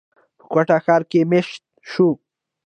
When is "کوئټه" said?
0.51-0.77